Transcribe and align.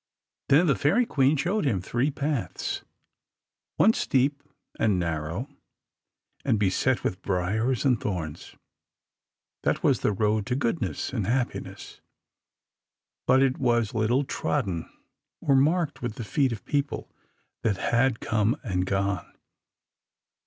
Then 0.49 0.65
the 0.65 0.73
Fairy 0.75 1.05
Queen 1.05 1.37
showed 1.37 1.63
him 1.63 1.79
three 1.79 2.09
paths, 2.09 2.83
one 3.77 3.93
steep 3.93 4.41
and 4.79 4.97
narrow, 4.97 5.47
and 6.43 6.59
beset 6.59 7.03
with 7.03 7.21
briars 7.21 7.85
and 7.85 8.01
thorns: 8.01 8.55
that 9.61 9.83
was 9.83 9.99
the 9.99 10.11
road 10.11 10.47
to 10.47 10.55
goodness 10.55 11.13
and 11.13 11.27
happiness, 11.27 12.01
but 13.27 13.43
it 13.43 13.59
was 13.59 13.93
little 13.93 14.23
trodden 14.23 14.89
or 15.39 15.55
marked 15.55 16.01
with 16.01 16.15
the 16.15 16.23
feet 16.25 16.51
of 16.51 16.65
people 16.65 17.07
that 17.61 17.77
had 17.77 18.19
come 18.19 18.59
and 18.63 18.87
gone. 18.87 19.31